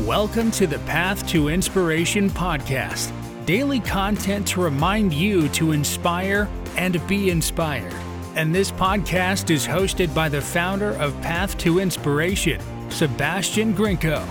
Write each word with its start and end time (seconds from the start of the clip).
Welcome 0.00 0.50
to 0.50 0.66
the 0.66 0.80
Path 0.80 1.24
to 1.28 1.50
Inspiration 1.50 2.28
podcast. 2.28 3.12
Daily 3.46 3.78
content 3.78 4.44
to 4.48 4.60
remind 4.60 5.12
you 5.12 5.48
to 5.50 5.70
inspire 5.70 6.48
and 6.76 7.00
be 7.06 7.30
inspired. 7.30 7.94
And 8.34 8.52
this 8.52 8.72
podcast 8.72 9.50
is 9.50 9.64
hosted 9.64 10.12
by 10.12 10.28
the 10.28 10.40
founder 10.40 10.94
of 10.94 11.14
Path 11.20 11.56
to 11.58 11.78
Inspiration, 11.78 12.60
Sebastian 12.90 13.72
Grinko. 13.72 14.26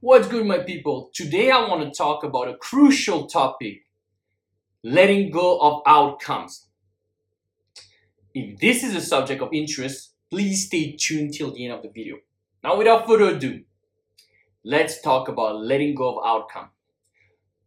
What's 0.00 0.28
good, 0.28 0.44
my 0.44 0.58
people? 0.58 1.10
Today 1.14 1.50
I 1.50 1.66
want 1.66 1.82
to 1.82 1.96
talk 1.96 2.24
about 2.24 2.48
a 2.48 2.58
crucial 2.58 3.26
topic 3.26 3.84
letting 4.84 5.30
go 5.30 5.58
of 5.60 5.80
outcomes. 5.86 6.66
If 8.34 8.60
this 8.60 8.84
is 8.84 8.94
a 8.94 9.00
subject 9.00 9.40
of 9.40 9.48
interest, 9.54 10.12
please 10.30 10.66
stay 10.66 10.92
tuned 10.92 11.34
till 11.34 11.52
the 11.52 11.64
end 11.64 11.74
of 11.74 11.82
the 11.82 11.88
video. 11.88 12.16
Now, 12.62 12.76
without 12.76 13.06
further 13.06 13.36
ado, 13.36 13.64
let's 14.64 15.00
talk 15.00 15.28
about 15.28 15.60
letting 15.60 15.94
go 15.94 16.18
of 16.18 16.26
outcome. 16.26 16.70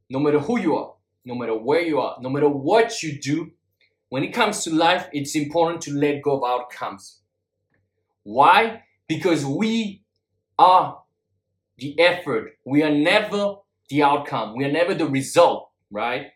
No 0.10 0.20
matter 0.20 0.40
who 0.40 0.60
you 0.60 0.76
are, 0.76 0.94
no 1.24 1.36
matter 1.36 1.58
where 1.58 1.82
you 1.82 2.00
are, 2.00 2.18
no 2.22 2.30
matter 2.30 2.50
what 2.50 3.02
you 3.02 3.20
do, 3.20 3.52
when 4.10 4.24
it 4.24 4.34
comes 4.34 4.64
to 4.64 4.76
life, 4.76 5.08
it's 5.14 5.36
important 5.36 5.82
to 5.84 5.94
let 5.94 6.22
go 6.22 6.38
of 6.38 6.44
outcomes. 6.44 7.22
Why? 8.24 8.84
Because 9.08 9.46
we 9.46 10.04
are 10.60 11.02
the 11.78 12.00
effort. 12.00 12.58
We 12.66 12.84
are 12.84 12.92
never 12.92 13.56
the 13.90 14.04
outcome. 14.04 14.56
We 14.56 14.66
are 14.66 14.72
never 14.72 14.94
the 14.94 15.08
result, 15.08 15.70
right? 15.90 16.28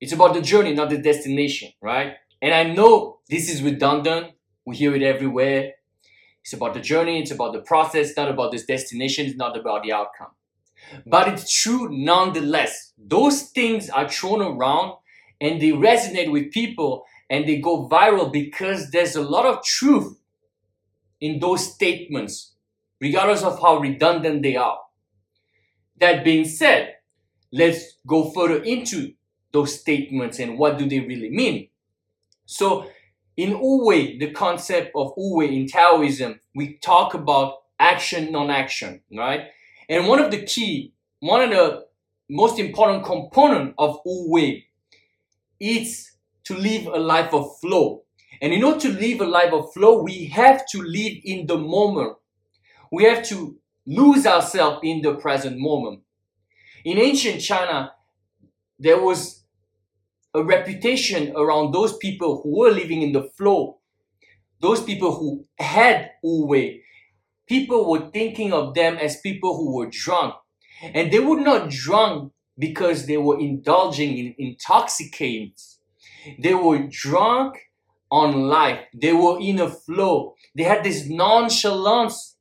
It's 0.00 0.12
about 0.12 0.34
the 0.34 0.40
journey, 0.40 0.74
not 0.74 0.90
the 0.90 0.98
destination, 0.98 1.72
right? 1.80 2.14
And 2.40 2.54
I 2.54 2.72
know 2.72 3.18
this 3.28 3.50
is 3.50 3.62
redundant. 3.62 4.32
We 4.64 4.76
hear 4.76 4.94
it 4.94 5.02
everywhere. 5.02 5.72
It's 6.42 6.52
about 6.52 6.74
the 6.74 6.80
journey, 6.80 7.20
it's 7.20 7.30
about 7.30 7.52
the 7.52 7.60
process, 7.60 8.16
not 8.16 8.28
about 8.28 8.52
this 8.52 8.64
destination, 8.64 9.26
it's 9.26 9.36
not 9.36 9.56
about 9.56 9.84
the 9.84 9.92
outcome. 9.92 10.32
But 11.06 11.28
it's 11.28 11.62
true 11.62 11.88
nonetheless. 11.90 12.92
Those 12.98 13.42
things 13.42 13.88
are 13.90 14.08
thrown 14.08 14.42
around 14.42 14.94
and 15.40 15.60
they 15.60 15.70
resonate 15.70 16.32
with 16.32 16.52
people 16.52 17.04
and 17.30 17.46
they 17.46 17.60
go 17.60 17.88
viral 17.88 18.32
because 18.32 18.90
there's 18.90 19.16
a 19.16 19.22
lot 19.22 19.46
of 19.46 19.64
truth 19.64 20.18
in 21.20 21.38
those 21.38 21.72
statements, 21.72 22.54
regardless 23.00 23.42
of 23.42 23.60
how 23.60 23.78
redundant 23.78 24.42
they 24.42 24.56
are. 24.56 24.78
That 25.98 26.24
being 26.24 26.44
said, 26.44 26.96
let's 27.52 27.98
go 28.06 28.30
further 28.32 28.62
into 28.62 29.14
those 29.52 29.78
statements 29.78 30.40
and 30.40 30.58
what 30.58 30.78
do 30.78 30.88
they 30.88 31.00
really 31.00 31.30
mean. 31.30 31.68
So 32.46 32.90
in 33.36 33.58
Wu 33.58 33.86
Wei, 33.86 34.18
the 34.18 34.30
concept 34.30 34.92
of 34.94 35.12
Wu 35.16 35.36
Wei 35.36 35.56
in 35.56 35.66
Taoism, 35.66 36.40
we 36.54 36.78
talk 36.78 37.14
about 37.14 37.54
action, 37.78 38.30
non-action, 38.30 39.02
right? 39.16 39.48
And 39.88 40.06
one 40.06 40.20
of 40.20 40.30
the 40.30 40.42
key, 40.42 40.92
one 41.20 41.42
of 41.42 41.50
the 41.50 41.86
most 42.28 42.58
important 42.58 43.04
component 43.04 43.74
of 43.78 44.00
Wu 44.04 44.30
Wei 44.30 44.66
is 45.58 46.12
to 46.44 46.56
live 46.56 46.86
a 46.86 46.98
life 46.98 47.32
of 47.32 47.58
flow. 47.60 48.02
And 48.40 48.52
in 48.52 48.64
order 48.64 48.80
to 48.80 48.88
live 48.88 49.20
a 49.20 49.26
life 49.26 49.52
of 49.52 49.72
flow, 49.72 50.02
we 50.02 50.26
have 50.26 50.66
to 50.70 50.82
live 50.82 51.12
in 51.24 51.46
the 51.46 51.56
moment. 51.56 52.16
We 52.90 53.04
have 53.04 53.24
to 53.28 53.56
lose 53.86 54.26
ourselves 54.26 54.80
in 54.82 55.02
the 55.02 55.14
present 55.14 55.58
moment. 55.58 56.00
In 56.84 56.98
ancient 56.98 57.40
China, 57.40 57.92
there 58.78 59.00
was 59.00 59.41
a 60.34 60.42
reputation 60.42 61.34
around 61.36 61.72
those 61.72 61.96
people 61.98 62.40
who 62.42 62.58
were 62.60 62.70
living 62.70 63.02
in 63.02 63.12
the 63.12 63.22
flow, 63.36 63.78
those 64.60 64.82
people 64.82 65.14
who 65.14 65.44
had 65.58 66.10
Wu 66.22 66.46
Wei. 66.46 66.82
People 67.46 67.90
were 67.90 68.10
thinking 68.10 68.52
of 68.52 68.74
them 68.74 68.96
as 68.96 69.20
people 69.20 69.56
who 69.56 69.76
were 69.76 69.88
drunk. 69.90 70.34
And 70.82 71.12
they 71.12 71.18
were 71.18 71.40
not 71.40 71.70
drunk 71.70 72.32
because 72.58 73.06
they 73.06 73.18
were 73.18 73.38
indulging 73.38 74.16
in 74.16 74.34
intoxicants. 74.38 75.80
They 76.38 76.54
were 76.54 76.86
drunk 76.88 77.56
on 78.10 78.48
life. 78.48 78.80
They 78.94 79.12
were 79.12 79.38
in 79.40 79.60
a 79.60 79.68
flow. 79.68 80.34
They 80.54 80.62
had 80.64 80.84
this 80.84 81.08
nonchalance 81.08 82.36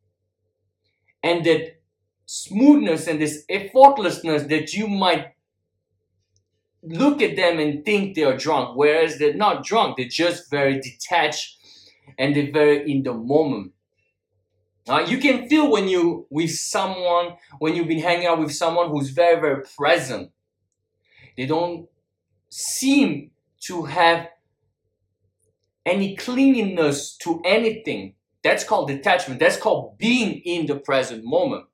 and 1.23 1.45
that 1.45 1.81
smoothness 2.25 3.07
and 3.07 3.21
this 3.21 3.43
effortlessness 3.49 4.47
that 4.49 4.73
you 4.73 4.87
might 4.87 5.33
look 6.83 7.21
at 7.21 7.35
them 7.35 7.59
and 7.59 7.85
think 7.85 8.15
they 8.15 8.23
are 8.23 8.37
drunk, 8.37 8.75
whereas 8.75 9.17
they're 9.17 9.33
not 9.33 9.63
drunk. 9.63 9.97
They're 9.97 10.07
just 10.07 10.49
very 10.49 10.79
detached 10.79 11.57
and 12.17 12.35
they're 12.35 12.51
very 12.51 12.91
in 12.91 13.03
the 13.03 13.13
moment. 13.13 13.73
Uh, 14.87 15.05
you 15.07 15.19
can 15.19 15.47
feel 15.47 15.71
when 15.71 15.87
you 15.87 16.25
with 16.29 16.51
someone 16.51 17.37
when 17.59 17.75
you've 17.75 17.87
been 17.87 18.01
hanging 18.01 18.25
out 18.25 18.39
with 18.39 18.53
someone 18.53 18.89
who's 18.89 19.11
very 19.11 19.39
very 19.39 19.63
present. 19.77 20.31
They 21.37 21.45
don't 21.45 21.87
seem 22.49 23.31
to 23.61 23.83
have 23.83 24.27
any 25.85 26.15
clinginess 26.15 27.17
to 27.19 27.41
anything. 27.45 28.15
That's 28.43 28.63
called 28.63 28.87
detachment. 28.87 29.39
That's 29.39 29.57
called 29.57 29.97
being 29.99 30.41
in 30.45 30.65
the 30.65 30.75
present 30.75 31.23
moment. 31.23 31.65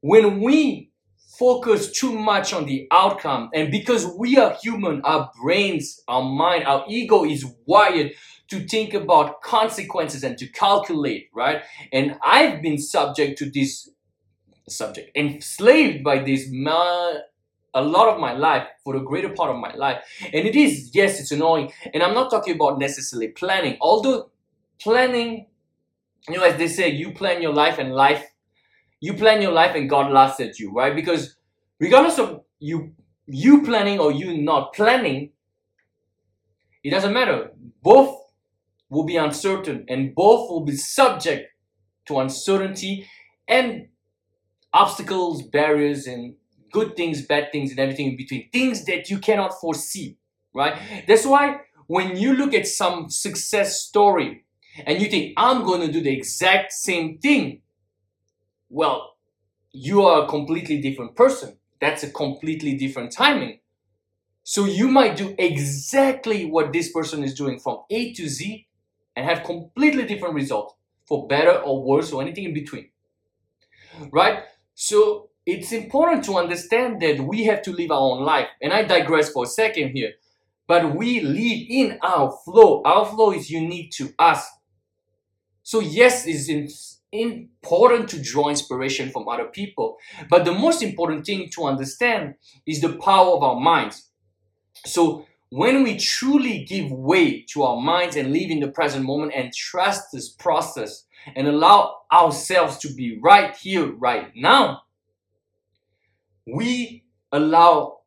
When 0.00 0.40
we 0.40 0.90
focus 1.38 1.92
too 1.92 2.12
much 2.12 2.52
on 2.52 2.66
the 2.66 2.88
outcome. 2.90 3.50
And 3.54 3.70
because 3.70 4.06
we 4.06 4.36
are 4.38 4.56
human, 4.62 5.00
our 5.02 5.30
brains, 5.40 6.02
our 6.08 6.22
mind, 6.22 6.64
our 6.64 6.84
ego 6.88 7.24
is 7.24 7.46
wired 7.66 8.12
to 8.48 8.66
think 8.66 8.94
about 8.94 9.42
consequences 9.42 10.24
and 10.24 10.38
to 10.38 10.46
calculate, 10.48 11.28
right? 11.34 11.62
And 11.92 12.16
I've 12.24 12.62
been 12.62 12.78
subject 12.78 13.38
to 13.38 13.50
this 13.50 13.90
subject, 14.68 15.10
enslaved 15.16 16.04
by 16.04 16.18
this 16.18 16.48
ma- 16.50 17.14
a 17.74 17.82
lot 17.82 18.08
of 18.08 18.20
my 18.20 18.32
life 18.32 18.66
for 18.84 18.94
the 18.94 19.00
greater 19.04 19.28
part 19.30 19.50
of 19.50 19.56
my 19.56 19.74
life. 19.74 20.02
And 20.32 20.46
it 20.46 20.56
is, 20.56 20.90
yes, 20.94 21.20
it's 21.20 21.30
annoying. 21.32 21.72
And 21.92 22.02
I'm 22.02 22.14
not 22.14 22.30
talking 22.30 22.54
about 22.54 22.78
necessarily 22.78 23.28
planning, 23.28 23.76
although 23.80 24.30
planning, 24.80 25.46
you 26.28 26.36
know, 26.36 26.44
as 26.44 26.58
they 26.58 26.68
say, 26.68 26.88
you 26.90 27.12
plan 27.12 27.42
your 27.42 27.52
life 27.54 27.78
and 27.78 27.94
life 27.94 28.24
you 29.00 29.14
plan 29.14 29.42
your 29.42 29.52
life 29.52 29.74
and 29.74 29.88
God 29.88 30.12
laughs 30.12 30.40
at 30.40 30.58
you, 30.58 30.72
right? 30.72 30.94
Because 30.94 31.36
regardless 31.78 32.18
of 32.18 32.42
you 32.58 32.94
you 33.26 33.62
planning 33.62 33.98
or 34.00 34.10
you 34.10 34.38
not 34.38 34.72
planning, 34.72 35.30
it 36.82 36.90
doesn't 36.90 37.12
matter. 37.12 37.50
Both 37.82 38.22
will 38.88 39.04
be 39.04 39.16
uncertain 39.16 39.84
and 39.88 40.14
both 40.14 40.50
will 40.50 40.64
be 40.64 40.76
subject 40.76 41.50
to 42.06 42.20
uncertainty 42.20 43.06
and 43.46 43.88
obstacles, 44.72 45.42
barriers, 45.42 46.06
and 46.06 46.34
good 46.72 46.96
things, 46.96 47.26
bad 47.26 47.52
things, 47.52 47.70
and 47.70 47.80
everything 47.80 48.08
in 48.08 48.16
between. 48.16 48.50
Things 48.50 48.84
that 48.86 49.10
you 49.10 49.18
cannot 49.18 49.60
foresee, 49.60 50.16
right? 50.54 50.80
That's 51.06 51.26
why 51.26 51.60
when 51.86 52.16
you 52.16 52.34
look 52.34 52.54
at 52.54 52.66
some 52.66 53.10
success 53.10 53.82
story 53.82 54.44
and 54.86 55.00
you 55.00 55.08
think, 55.08 55.34
I'm 55.36 55.64
going 55.64 55.80
to 55.82 55.92
do 55.92 56.00
the 56.00 56.12
exact 56.12 56.72
same 56.72 57.18
thing, 57.18 57.62
well, 58.70 59.16
you 59.72 60.02
are 60.04 60.24
a 60.24 60.28
completely 60.28 60.80
different 60.80 61.16
person. 61.16 61.58
That's 61.80 62.02
a 62.02 62.10
completely 62.10 62.74
different 62.76 63.12
timing. 63.12 63.60
So 64.44 64.64
you 64.64 64.88
might 64.88 65.16
do 65.16 65.34
exactly 65.38 66.46
what 66.46 66.72
this 66.72 66.92
person 66.92 67.22
is 67.22 67.34
doing 67.34 67.58
from 67.60 67.82
A 67.90 68.14
to 68.14 68.28
Z 68.28 68.66
and 69.16 69.26
have 69.26 69.44
completely 69.44 70.06
different 70.06 70.34
results 70.34 70.74
for 71.06 71.26
better 71.28 71.58
or 71.58 71.82
worse 71.82 72.12
or 72.12 72.22
anything 72.22 72.44
in 72.44 72.54
between. 72.54 72.90
Right? 74.12 74.44
So 74.74 75.30
it's 75.46 75.72
important 75.72 76.24
to 76.26 76.36
understand 76.36 77.00
that 77.02 77.20
we 77.20 77.44
have 77.44 77.62
to 77.62 77.72
live 77.72 77.90
our 77.90 78.00
own 78.00 78.22
life. 78.24 78.48
And 78.62 78.72
I 78.72 78.82
digress 78.84 79.30
for 79.30 79.44
a 79.44 79.48
second 79.48 79.90
here. 79.90 80.12
But 80.66 80.94
we 80.94 81.20
live 81.20 81.66
in 81.68 81.98
our 82.02 82.30
flow. 82.44 82.82
Our 82.84 83.06
flow 83.06 83.32
is 83.32 83.50
unique 83.50 83.90
to 83.92 84.12
us. 84.18 84.46
So 85.62 85.80
yes, 85.80 86.26
it's 86.26 86.48
in 86.48 86.68
important 87.12 88.08
to 88.10 88.22
draw 88.22 88.48
inspiration 88.48 89.10
from 89.10 89.28
other 89.28 89.46
people. 89.46 89.96
But 90.28 90.44
the 90.44 90.52
most 90.52 90.82
important 90.82 91.24
thing 91.24 91.48
to 91.54 91.64
understand 91.64 92.34
is 92.66 92.80
the 92.80 92.94
power 92.94 93.32
of 93.36 93.42
our 93.42 93.58
minds. 93.58 94.10
So 94.84 95.26
when 95.50 95.82
we 95.82 95.96
truly 95.96 96.64
give 96.64 96.90
way 96.92 97.42
to 97.52 97.62
our 97.62 97.80
minds 97.80 98.16
and 98.16 98.32
live 98.32 98.50
in 98.50 98.60
the 98.60 98.68
present 98.68 99.04
moment 99.04 99.32
and 99.34 99.52
trust 99.52 100.08
this 100.12 100.28
process 100.28 101.04
and 101.34 101.48
allow 101.48 101.96
ourselves 102.12 102.78
to 102.78 102.92
be 102.92 103.18
right 103.22 103.56
here, 103.56 103.92
right 103.92 104.30
now, 104.36 104.82
we 106.46 107.04
allow 107.32 107.98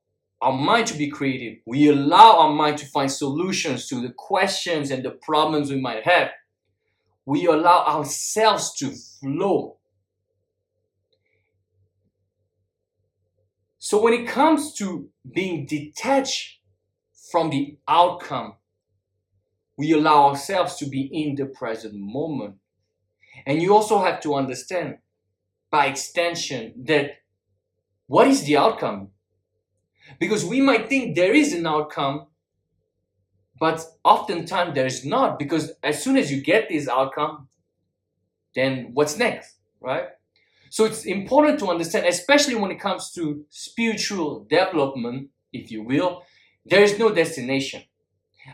our 0.42 0.54
mind 0.54 0.88
to 0.88 0.98
be 0.98 1.10
creative. 1.10 1.60
We 1.66 1.90
allow 1.90 2.40
our 2.40 2.54
mind 2.54 2.78
to 2.80 2.86
find 2.88 3.12
solutions 3.12 3.88
to 3.90 4.02
the 4.02 4.12
questions 4.12 4.90
and 4.90 5.04
the 5.04 5.12
problems 5.12 5.72
we 5.72 5.80
might 5.80 6.04
have 6.04 6.32
we 7.26 7.46
allow 7.46 7.86
ourselves 7.86 8.74
to 8.76 8.92
flow. 9.20 9.78
So 13.78 14.02
when 14.02 14.14
it 14.14 14.28
comes 14.28 14.74
to 14.76 15.10
being 15.34 15.66
detached 15.66 16.60
from 17.32 17.50
the 17.50 17.78
outcome, 17.88 18.56
we 19.78 19.92
allow 19.94 20.28
ourselves 20.30 20.76
to 20.76 20.86
be 20.86 21.10
in 21.12 21.36
the 21.36 21.46
present 21.46 21.96
moment. 21.96 22.56
And 23.46 23.62
you 23.62 23.74
also 23.74 24.04
have 24.04 24.20
to 24.22 24.36
understand, 24.36 24.98
by 25.72 25.88
extension, 25.88 26.74
that 26.86 27.22
what 28.08 28.28
is 28.28 28.44
the 28.44 28.58
outcome? 28.58 29.10
Because 30.20 30.46
we 30.46 30.62
might 30.62 30.90
think 30.90 31.16
there 31.16 31.34
is 31.34 31.54
an 31.54 31.66
outcome, 31.66 32.28
but 33.62 33.86
oftentimes 34.04 34.74
there 34.74 34.88
is 34.88 35.06
not. 35.06 35.38
Because 35.38 35.74
as 35.84 36.04
soon 36.04 36.18
as 36.18 36.32
you 36.32 36.42
get 36.42 36.68
this 36.68 36.88
outcome, 36.88 37.48
then 38.56 38.90
what's 38.96 39.18
next, 39.18 39.58
right? 39.80 40.08
So 40.72 40.86
it's 40.86 41.06
important 41.06 41.60
to 41.60 41.68
understand, 41.68 42.08
especially 42.08 42.56
when 42.56 42.72
it 42.72 42.80
comes 42.80 43.12
to 43.12 43.46
spiritual 43.50 44.48
development, 44.50 45.30
if 45.54 45.70
you 45.70 45.84
will, 45.84 46.24
there 46.66 46.82
is 46.82 46.98
no 46.98 47.14
destination. 47.14 47.84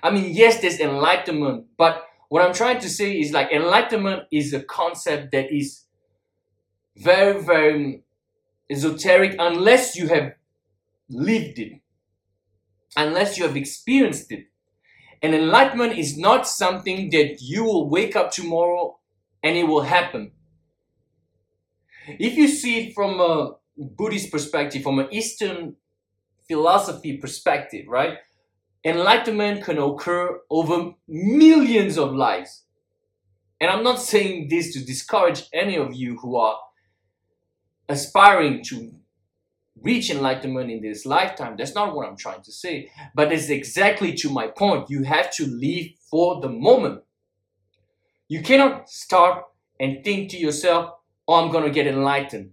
I 0.03 0.11
mean, 0.11 0.33
yes, 0.33 0.59
there's 0.59 0.81
enlightenment, 0.81 1.67
but 1.77 2.03
what 2.27 2.41
I'm 2.41 2.53
trying 2.53 2.81
to 2.81 2.89
say 2.89 3.17
is 3.17 3.31
like 3.31 3.49
enlightenment 3.53 4.23
is 4.29 4.53
a 4.53 4.61
concept 4.61 5.31
that 5.31 5.55
is 5.55 5.85
very, 6.97 7.41
very 7.41 8.03
esoteric 8.69 9.37
unless 9.39 9.95
you 9.95 10.09
have 10.09 10.33
lived 11.07 11.59
it, 11.59 11.79
unless 12.97 13.37
you 13.37 13.45
have 13.45 13.55
experienced 13.55 14.33
it. 14.33 14.47
And 15.21 15.33
enlightenment 15.33 15.97
is 15.97 16.17
not 16.17 16.47
something 16.47 17.09
that 17.11 17.41
you 17.41 17.63
will 17.63 17.89
wake 17.89 18.15
up 18.15 18.31
tomorrow 18.31 18.97
and 19.43 19.57
it 19.57 19.63
will 19.63 19.81
happen. 19.81 20.31
If 22.07 22.37
you 22.37 22.47
see 22.47 22.87
it 22.87 22.93
from 22.93 23.19
a 23.19 23.55
Buddhist 23.77 24.31
perspective, 24.31 24.83
from 24.83 24.99
an 24.99 25.07
Eastern 25.11 25.75
philosophy 26.47 27.17
perspective, 27.17 27.85
right? 27.87 28.17
Enlightenment 28.85 29.63
can 29.63 29.77
occur 29.77 30.39
over 30.49 30.93
millions 31.07 31.97
of 31.97 32.13
lives. 32.13 32.63
And 33.59 33.69
I'm 33.69 33.83
not 33.83 33.99
saying 33.99 34.47
this 34.49 34.73
to 34.73 34.85
discourage 34.85 35.43
any 35.51 35.75
of 35.77 35.93
you 35.93 36.17
who 36.17 36.37
are 36.37 36.57
aspiring 37.89 38.63
to 38.65 38.93
reach 39.81 40.09
enlightenment 40.09 40.71
in 40.71 40.81
this 40.81 41.05
lifetime. 41.05 41.55
That's 41.57 41.75
not 41.75 41.95
what 41.95 42.07
I'm 42.07 42.17
trying 42.17 42.41
to 42.43 42.51
say. 42.51 42.89
But 43.15 43.31
it's 43.31 43.49
exactly 43.49 44.13
to 44.15 44.29
my 44.29 44.47
point. 44.47 44.89
You 44.89 45.03
have 45.03 45.31
to 45.35 45.45
live 45.45 45.87
for 46.09 46.41
the 46.41 46.49
moment. 46.49 47.03
You 48.27 48.41
cannot 48.41 48.89
start 48.89 49.43
and 49.79 50.03
think 50.03 50.31
to 50.31 50.37
yourself, 50.37 50.91
oh, 51.27 51.35
I'm 51.35 51.51
going 51.51 51.63
to 51.63 51.71
get 51.71 51.87
enlightened. 51.87 52.51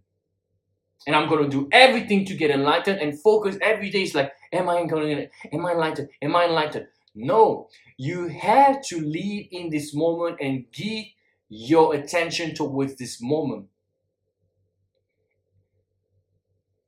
And 1.06 1.14
I'm 1.14 1.28
going 1.28 1.42
to 1.42 1.50
do 1.50 1.68
everything 1.72 2.24
to 2.26 2.34
get 2.34 2.50
enlightened 2.50 3.00
and 3.00 3.20
focus 3.20 3.58
every 3.60 3.90
day. 3.90 4.02
It's 4.02 4.14
like, 4.14 4.32
am 4.52 4.68
I 4.68 4.84
to 4.86 5.28
Am 5.52 5.66
I 5.66 5.72
enlightened? 5.72 6.08
Am 6.22 6.36
I 6.36 6.44
enlightened? 6.44 6.86
No. 7.14 7.68
You 7.96 8.28
have 8.28 8.82
to 8.86 9.00
live 9.00 9.46
in 9.50 9.70
this 9.70 9.94
moment 9.94 10.38
and 10.40 10.64
give 10.72 11.04
your 11.48 11.94
attention 11.94 12.54
towards 12.54 12.96
this 12.96 13.20
moment. 13.20 13.66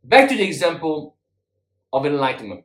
Back 0.07 0.29
to 0.29 0.37
the 0.37 0.45
example 0.45 1.17
of 1.93 2.07
enlightenment. 2.07 2.65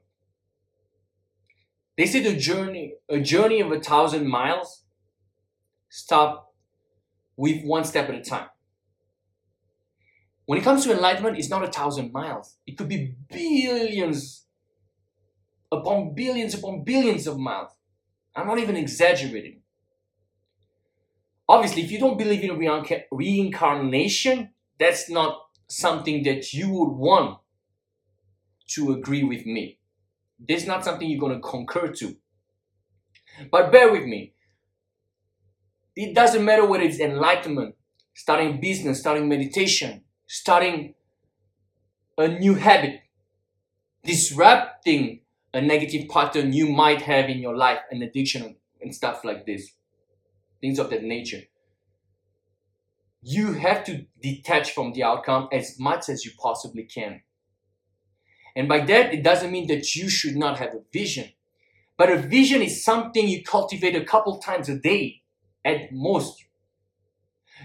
They 1.97 2.05
say 2.05 2.19
the 2.21 2.35
journey, 2.35 2.95
a 3.09 3.19
journey 3.19 3.61
of 3.61 3.71
a 3.71 3.79
thousand 3.79 4.27
miles, 4.27 4.83
stop 5.89 6.53
with 7.38 7.63
one 7.63 7.83
step 7.83 8.09
at 8.09 8.15
a 8.15 8.21
time. 8.21 8.49
When 10.45 10.59
it 10.59 10.63
comes 10.63 10.83
to 10.85 10.91
enlightenment, 10.91 11.39
it's 11.39 11.49
not 11.49 11.63
a 11.63 11.71
thousand 11.71 12.13
miles. 12.13 12.57
It 12.67 12.77
could 12.77 12.89
be 12.89 13.15
billions 13.29 14.45
upon 15.71 16.13
billions 16.13 16.53
upon 16.53 16.83
billions 16.83 17.25
of 17.27 17.39
miles. 17.39 17.71
I'm 18.35 18.47
not 18.47 18.59
even 18.59 18.77
exaggerating. 18.77 19.61
Obviously, 21.47 21.83
if 21.83 21.91
you 21.91 21.99
don't 21.99 22.17
believe 22.17 22.43
in 22.43 22.57
reincarnation, 23.11 24.51
that's 24.79 25.09
not 25.09 25.41
something 25.71 26.23
that 26.23 26.53
you 26.53 26.69
would 26.69 26.91
want 26.91 27.39
to 28.68 28.91
agree 28.91 29.23
with 29.23 29.45
me. 29.45 29.77
This 30.38 30.63
is 30.63 30.68
not 30.68 30.83
something 30.83 31.09
you're 31.09 31.19
going 31.19 31.35
to 31.35 31.47
concur 31.47 31.88
to. 31.94 32.18
But 33.50 33.71
bear 33.71 33.91
with 33.91 34.06
me. 34.06 34.33
It 35.95 36.13
doesn't 36.13 36.44
matter 36.44 36.65
whether 36.65 36.83
it's 36.83 37.00
enlightenment, 37.00 37.75
starting 38.13 38.59
business, 38.59 39.00
starting 39.00 39.29
meditation, 39.29 40.03
starting 40.27 40.95
a 42.17 42.27
new 42.27 42.56
habit, 42.56 43.01
disrupting 44.03 45.21
a 45.53 45.62
negative 45.62 46.09
pattern 46.09 46.53
you 46.53 46.69
might 46.69 47.01
have 47.03 47.29
in 47.29 47.39
your 47.39 47.56
life, 47.56 47.79
an 47.91 48.01
addiction 48.01 48.56
and 48.81 48.94
stuff 48.95 49.24
like 49.24 49.45
this, 49.45 49.71
things 50.59 50.79
of 50.79 50.89
that 50.89 51.03
nature 51.03 51.44
you 53.21 53.53
have 53.53 53.83
to 53.85 54.06
detach 54.21 54.71
from 54.71 54.94
the 54.94 55.03
outcome 55.03 55.47
as 55.51 55.79
much 55.79 56.09
as 56.09 56.25
you 56.25 56.31
possibly 56.41 56.83
can. 56.83 57.21
And 58.56 58.68
by 58.68 58.79
that, 58.79 59.13
it 59.13 59.23
doesn't 59.23 59.51
mean 59.51 59.68
that 59.68 59.95
you 59.95 60.09
should 60.09 60.35
not 60.35 60.59
have 60.59 60.73
a 60.73 60.81
vision. 60.91 61.29
But 61.97 62.12
a 62.12 62.18
vision 62.18 62.62
is 62.62 62.83
something 62.83 63.27
you 63.27 63.44
cultivate 63.44 63.95
a 63.95 64.03
couple 64.03 64.39
times 64.39 64.69
a 64.69 64.77
day 64.77 65.21
at 65.63 65.91
most. 65.91 66.45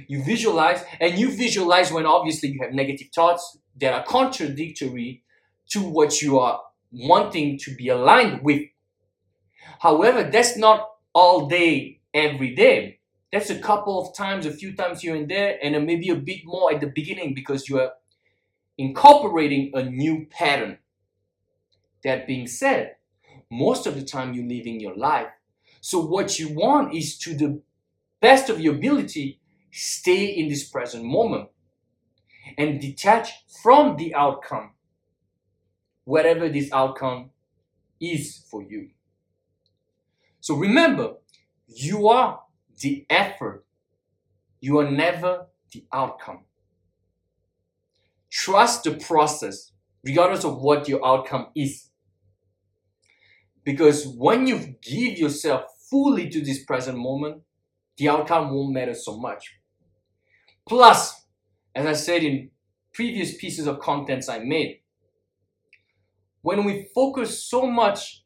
You 0.09 0.23
visualize, 0.23 0.85
and 1.01 1.19
you 1.19 1.31
visualize 1.31 1.91
when 1.91 2.05
obviously 2.05 2.51
you 2.51 2.61
have 2.63 2.75
negative 2.75 3.09
thoughts 3.15 3.59
that 3.81 3.95
are 3.95 4.05
contradictory 4.05 5.23
to 5.71 5.81
what 5.81 6.21
you 6.21 6.39
are 6.39 6.61
wanting 6.93 7.59
to 7.61 7.75
be 7.75 7.89
aligned 7.89 8.43
with. 8.43 8.63
However, 9.81 10.23
that's 10.25 10.57
not 10.57 10.87
all 11.15 11.47
day, 11.49 12.01
every 12.13 12.55
day. 12.55 12.96
That's 13.33 13.51
a 13.51 13.59
couple 13.59 14.01
of 14.01 14.17
times, 14.17 14.47
a 14.47 14.53
few 14.53 14.75
times 14.75 15.01
here 15.03 15.15
and 15.15 15.29
there, 15.29 15.59
and 15.63 15.85
maybe 15.85 16.09
a 16.11 16.15
bit 16.15 16.41
more 16.45 16.73
at 16.73 16.81
the 16.81 16.87
beginning 16.87 17.35
because 17.35 17.69
you 17.69 17.81
are 17.81 17.93
incorporating 18.79 19.73
a 19.75 19.83
new 19.83 20.27
pattern. 20.31 20.79
That 22.05 22.27
being 22.27 22.47
said, 22.47 22.97
most 23.51 23.87
of 23.87 23.95
the 23.97 24.05
time 24.05 24.33
you're 24.33 24.47
living 24.47 24.81
your 24.81 24.97
life. 24.97 25.29
So, 25.81 26.01
what 26.01 26.39
you 26.39 26.55
want 26.55 26.95
is 26.95 27.19
to 27.19 27.35
the 27.37 27.61
best 28.21 28.49
of 28.49 28.61
your 28.61 28.75
ability, 28.75 29.41
stay 29.73 30.25
in 30.27 30.49
this 30.49 30.69
present 30.69 31.05
moment 31.05 31.49
and 32.57 32.81
detach 32.81 33.31
from 33.63 33.97
the 33.97 34.15
outcome, 34.15 34.73
whatever 36.05 36.49
this 36.49 36.71
outcome 36.73 37.31
is 38.01 38.45
for 38.51 38.63
you. 38.63 38.91
So, 40.41 40.55
remember, 40.55 41.15
you 41.67 42.09
are 42.09 42.41
the 42.81 43.07
effort. 43.09 43.65
You 44.61 44.79
are 44.79 44.91
never 44.91 45.47
the 45.73 45.85
outcome. 45.93 46.45
Trust 48.31 48.85
the 48.85 48.93
process, 48.95 49.73
regardless 50.05 50.45
of 50.45 50.61
what 50.61 50.89
your 50.89 51.05
outcome 51.07 51.49
is. 51.55 51.91
Because 53.65 54.07
when 54.07 54.47
you 54.47 54.77
give 54.83 55.19
yourself 55.19 55.65
fully 55.91 56.29
to 56.31 56.41
this 56.41 56.65
present 56.65 56.99
moment, 56.99 57.43
the 57.97 58.09
outcome 58.09 58.51
won't 58.51 58.73
matter 58.73 58.95
so 58.95 59.19
much. 59.19 59.59
Plus, 60.69 61.25
as 61.75 61.87
I 61.87 61.93
said 61.95 62.23
in 62.23 62.51
previous 62.93 63.37
pieces 63.37 63.67
of 63.67 63.81
contents 63.81 64.29
I 64.29 64.39
made, 64.39 64.81
when 66.43 66.65
we 66.65 66.89
focus 66.95 67.43
so 67.43 67.67
much 67.67 68.23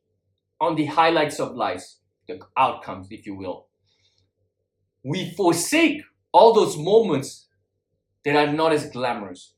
on 0.61 0.75
the 0.75 0.87
highlights 0.87 1.40
of 1.40 1.54
life, 1.54 1.83
the 2.28 2.38
outcomes, 2.57 3.09
if 3.11 3.25
you 3.25 3.35
will, 3.35 3.70
we 5.02 5.30
forsake 5.30 6.02
all 6.33 6.52
those 6.52 6.76
moments 6.76 7.49
that 8.25 8.37
are 8.37 8.52
not 8.52 8.73
as 8.73 8.90
glamorous, 8.90 9.54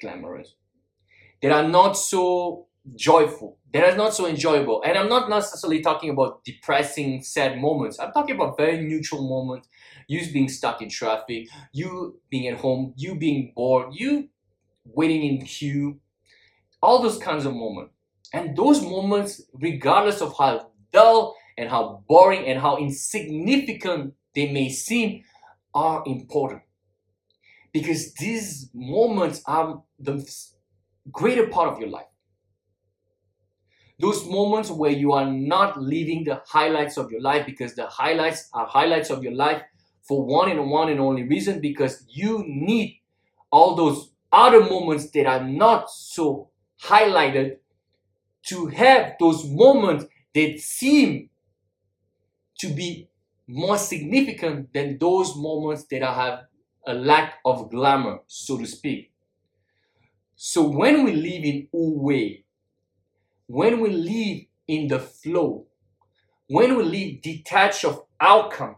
glamorous, 0.00 0.54
that 1.42 1.52
are 1.52 1.68
not 1.68 1.92
so 1.92 2.66
joyful, 2.94 3.58
that 3.72 3.84
are 3.84 3.96
not 3.96 4.14
so 4.14 4.26
enjoyable. 4.26 4.82
And 4.84 4.98
I'm 4.98 5.08
not 5.08 5.28
necessarily 5.30 5.80
talking 5.80 6.10
about 6.10 6.44
depressing, 6.44 7.22
sad 7.22 7.60
moments. 7.60 7.98
I'm 8.00 8.12
talking 8.12 8.34
about 8.34 8.56
very 8.56 8.80
neutral 8.80 9.28
moments. 9.28 9.68
You 10.08 10.20
being 10.32 10.48
stuck 10.48 10.82
in 10.82 10.88
traffic, 10.88 11.48
you 11.72 12.20
being 12.30 12.48
at 12.48 12.58
home, 12.58 12.94
you 12.96 13.14
being 13.14 13.52
bored, 13.54 13.88
you 13.92 14.28
waiting 14.84 15.22
in 15.22 15.44
queue, 15.44 16.00
all 16.82 17.02
those 17.02 17.18
kinds 17.18 17.44
of 17.44 17.54
moments. 17.54 17.92
And 18.32 18.56
those 18.56 18.82
moments, 18.82 19.42
regardless 19.54 20.20
of 20.20 20.36
how 20.36 20.70
dull 20.92 21.36
and 21.56 21.68
how 21.68 22.02
boring 22.08 22.46
and 22.46 22.60
how 22.60 22.76
insignificant 22.78 24.14
they 24.38 24.52
may 24.52 24.68
seem 24.68 25.24
are 25.74 26.04
important 26.06 26.62
because 27.72 28.14
these 28.14 28.70
moments 28.72 29.42
are 29.46 29.82
the 29.98 30.24
greater 31.10 31.48
part 31.48 31.72
of 31.72 31.80
your 31.80 31.88
life. 31.88 32.06
Those 33.98 34.24
moments 34.28 34.70
where 34.70 34.92
you 34.92 35.10
are 35.10 35.28
not 35.28 35.82
living 35.82 36.22
the 36.22 36.40
highlights 36.46 36.96
of 36.98 37.10
your 37.10 37.20
life 37.20 37.46
because 37.46 37.74
the 37.74 37.86
highlights 37.86 38.48
are 38.54 38.64
highlights 38.64 39.10
of 39.10 39.24
your 39.24 39.34
life 39.34 39.60
for 40.02 40.24
one 40.24 40.48
and 40.48 40.70
one 40.70 40.88
and 40.88 41.00
only 41.00 41.24
reason 41.24 41.60
because 41.60 42.04
you 42.08 42.44
need 42.46 43.00
all 43.50 43.74
those 43.74 44.12
other 44.30 44.60
moments 44.60 45.10
that 45.10 45.26
are 45.26 45.42
not 45.42 45.90
so 45.90 46.48
highlighted 46.80 47.56
to 48.44 48.68
have 48.68 49.14
those 49.18 49.44
moments 49.50 50.04
that 50.32 50.60
seem 50.60 51.28
to 52.60 52.68
be 52.68 53.08
more 53.48 53.78
significant 53.78 54.72
than 54.74 54.98
those 54.98 55.36
moments 55.36 55.84
that 55.90 56.02
I 56.02 56.14
have 56.14 56.40
a 56.86 56.94
lack 56.94 57.36
of 57.44 57.70
glamour, 57.70 58.20
so 58.28 58.58
to 58.58 58.66
speak. 58.66 59.12
So 60.36 60.68
when 60.68 61.04
we 61.04 61.12
live 61.12 61.44
in 61.44 61.68
Wu 61.72 62.02
Wei, 62.02 62.44
when 63.46 63.80
we 63.80 63.90
live 63.90 64.44
in 64.68 64.88
the 64.88 64.98
flow, 64.98 65.66
when 66.48 66.76
we 66.76 66.84
live 66.84 67.22
detached 67.22 67.84
of 67.84 68.04
outcome, 68.20 68.76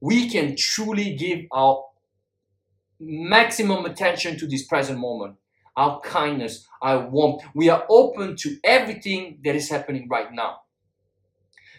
we 0.00 0.28
can 0.30 0.56
truly 0.56 1.14
give 1.16 1.46
our 1.52 1.84
maximum 3.00 3.84
attention 3.84 4.38
to 4.38 4.46
this 4.46 4.66
present 4.66 4.98
moment, 4.98 5.36
our 5.76 6.00
kindness, 6.00 6.66
our 6.80 7.08
warmth. 7.08 7.42
We 7.54 7.68
are 7.68 7.84
open 7.88 8.36
to 8.36 8.56
everything 8.64 9.40
that 9.44 9.56
is 9.56 9.68
happening 9.70 10.08
right 10.08 10.32
now. 10.32 10.60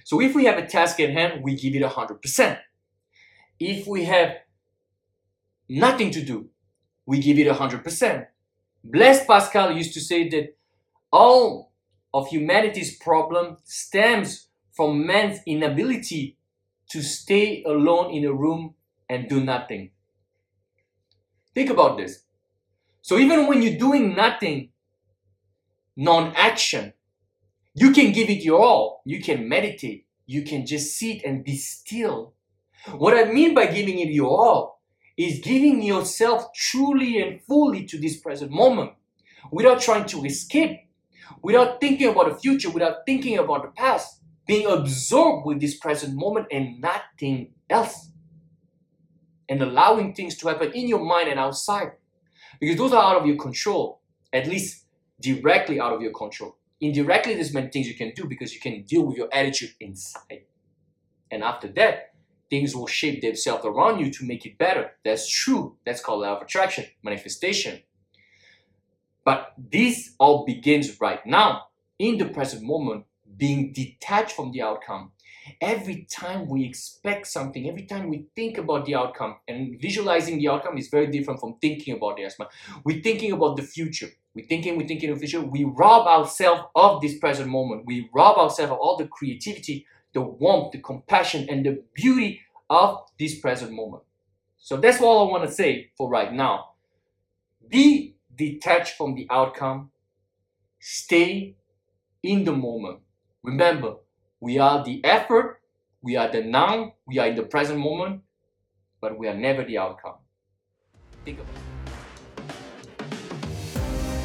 So 0.03 0.22
if 0.22 0.36
we 0.36 0.45
have 0.45 0.57
a 0.57 0.65
task 0.65 1.00
at 1.00 1.12
hand, 1.12 1.43
we 1.43 1.55
give 1.55 1.75
it 1.75 1.83
100%. 1.83 2.60
If 3.60 3.88
we 3.88 4.05
have 4.05 4.36
nothing 5.69 6.12
to 6.12 6.22
do, 6.24 6.50
we 7.05 7.19
give 7.19 7.39
it 7.39 7.48
100%. 7.48 8.27
Blaise 8.83 9.25
Pascal 9.25 9.72
used 9.72 9.93
to 9.93 10.01
say 10.01 10.27
that 10.29 10.55
all 11.12 11.72
of 12.13 12.27
humanity's 12.27 12.98
problem 12.98 13.57
stems 13.63 14.48
from 14.72 15.05
man's 15.05 15.39
inability 15.45 16.38
to 16.89 17.01
stay 17.01 17.63
alone 17.63 18.12
in 18.13 18.25
a 18.25 18.33
room 18.33 18.75
and 19.10 19.29
do 19.29 19.43
nothing. 19.43 19.91
Think 21.55 21.69
about 21.69 21.98
this. 21.98 22.24
So 23.01 23.17
even 23.17 23.48
when 23.48 23.62
you're 23.62 23.77
doing 23.77 24.15
nothing, 24.15 24.69
non-action, 25.95 26.93
you 27.75 27.92
can 27.92 28.12
give 28.12 28.30
it 28.30 28.44
your 28.44 28.62
all. 28.62 29.01
You 29.06 29.22
can 29.22 29.50
meditate. 29.50 30.06
You 30.25 30.44
can 30.44 30.65
just 30.65 30.98
sit 30.98 31.24
and 31.24 31.44
be 31.44 31.56
still. 31.58 32.34
What 32.92 33.18
I 33.18 33.32
mean 33.32 33.53
by 33.53 33.68
giving 33.68 34.00
it 34.00 34.10
your 34.10 34.30
all 34.30 34.82
is 35.18 35.39
giving 35.39 35.82
yourself 35.82 36.53
truly 36.53 37.22
and 37.22 37.42
fully 37.44 37.86
to 37.86 37.98
this 37.98 38.18
present 38.18 38.51
moment 38.51 38.92
without 39.51 39.82
trying 39.82 40.06
to 40.06 40.24
escape, 40.25 40.80
without 41.42 41.80
thinking 41.80 42.10
about 42.10 42.30
the 42.30 42.39
future, 42.39 42.70
without 42.70 43.06
thinking 43.06 43.38
about 43.38 43.63
the 43.63 43.70
past, 43.70 44.22
being 44.46 44.68
absorbed 44.68 45.46
with 45.46 45.60
this 45.60 45.77
present 45.77 46.15
moment 46.15 46.48
and 46.51 46.82
nothing 46.82 47.53
else. 47.70 48.10
And 49.50 49.62
allowing 49.62 50.13
things 50.13 50.36
to 50.38 50.48
happen 50.48 50.72
in 50.72 50.88
your 50.88 51.03
mind 51.03 51.30
and 51.30 51.39
outside. 51.39 51.92
Because 52.60 52.77
those 52.77 52.94
are 52.94 53.03
out 53.03 53.22
of 53.22 53.27
your 53.27 53.36
control, 53.36 54.01
at 54.32 54.48
least 54.48 54.86
directly 55.20 55.80
out 55.80 55.94
of 55.94 56.01
your 56.01 56.12
control. 56.13 56.58
Indirectly, 56.82 57.36
there's 57.36 57.53
many 57.53 57.70
things 57.70 57.88
you 57.88 57.96
can 57.96 58.12
do 58.15 58.25
because 58.25 58.53
you 58.53 58.60
can 58.60 58.84
deal 58.84 59.03
with 59.03 59.18
your 59.18 59.30
attitude 59.32 59.74
inside. 59.80 60.44
And 61.32 61.44
after 61.44 61.68
that, 61.70 62.13
things 62.50 62.75
will 62.75 62.88
shape 62.88 63.22
themselves 63.22 63.65
around 63.65 64.00
you 64.00 64.12
to 64.12 64.25
make 64.25 64.46
it 64.46 64.58
better. 64.58 64.92
That's 65.03 65.27
true. 65.27 65.77
That's 65.86 66.01
called 66.01 66.22
law 66.22 66.36
of 66.38 66.44
attraction, 66.44 66.86
manifestation. 67.01 67.82
But 69.25 69.53
this 69.58 70.13
all 70.20 70.46
begins 70.46 71.00
right 71.00 71.25
now, 71.25 71.68
in 71.98 72.18
the 72.18 72.25
present 72.25 72.63
moment, 72.63 73.06
being 73.38 73.72
detached 73.72 74.36
from 74.36 74.51
the 74.51 74.62
outcome. 74.62 75.12
Every 75.60 76.06
time 76.10 76.48
we 76.48 76.63
expect 76.65 77.27
something, 77.27 77.68
every 77.68 77.86
time 77.86 78.10
we 78.10 78.27
think 78.36 78.58
about 78.58 78.86
the 78.86 78.96
outcome, 78.96 79.38
and 79.48 79.80
visualizing 79.82 80.38
the 80.38 80.50
outcome 80.50 80.77
is 80.77 80.89
very 80.89 81.08
different 81.08 81.39
from 81.39 81.56
thinking 81.60 81.96
about 81.96 82.18
the 82.18 82.25
outcome. 82.25 82.48
We're 82.84 83.01
thinking 83.01 83.32
about 83.32 83.58
the 83.58 83.63
future. 83.63 84.10
We're 84.36 84.48
thinking, 84.48 84.78
we're 84.78 84.88
thinking 84.88 85.12
of 85.12 85.20
future. 85.20 85.42
We 85.42 85.63
rob 85.63 86.08
ourselves 86.08 86.63
of 86.75 87.02
this 87.02 87.18
present 87.20 87.50
moment. 87.50 87.86
We 87.86 88.10
rob 88.13 88.38
ourselves 88.38 88.72
of 88.72 88.80
all 88.80 88.98
the 88.98 89.08
creativity, 89.08 89.86
the 90.13 90.22
warmth, 90.22 90.72
the 90.72 90.80
compassion, 90.80 91.48
and 91.50 91.66
the 91.66 91.84
beauty 91.94 92.42
of 92.70 93.04
this 93.20 93.40
present 93.40 93.72
moment. 93.72 94.04
So 94.58 94.78
that's 94.78 95.02
all 95.02 95.28
I 95.28 95.32
want 95.32 95.48
to 95.48 95.54
say 95.54 95.92
for 95.98 96.10
right 96.10 96.34
now. 96.34 96.74
Be 97.70 98.16
detached 98.36 98.98
from 98.98 99.13
the 99.16 99.28
outcome. 99.30 99.92
Stay 100.80 101.56
in 102.24 102.46
the 102.46 102.54
moment. 102.54 103.00
Remember, 103.44 103.96
we 104.40 104.58
are 104.58 104.84
the 104.84 105.04
effort, 105.04 105.62
we 106.02 106.16
are 106.16 106.32
the 106.32 106.42
now, 106.42 106.96
we 107.06 107.20
are 107.20 107.28
in 107.28 107.36
the 107.36 107.44
present 107.44 107.80
moment, 107.80 108.22
but 109.00 109.18
we 109.18 109.28
are 109.28 109.36
never 109.36 109.63
the 109.63 109.78
outcome. 109.78 110.16
Think 111.25 111.40
about 111.40 111.56
it. 111.56 111.73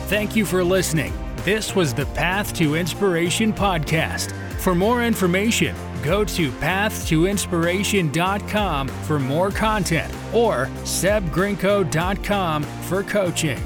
Thank 0.08 0.34
you 0.34 0.44
for 0.46 0.64
listening. 0.64 1.12
This 1.44 1.76
was 1.76 1.92
the 1.92 2.06
Path 2.06 2.54
to 2.54 2.76
Inspiration 2.76 3.52
podcast. 3.52 4.32
For 4.58 4.74
more 4.74 5.04
information, 5.04 5.76
go 6.02 6.24
to 6.24 6.50
pathtoinspiration.com 6.50 8.88
for 8.88 9.18
more 9.18 9.50
content 9.50 10.10
or 10.32 10.68
sebgrinko.com 10.84 12.62
for 12.62 13.02
coaching. 13.02 13.60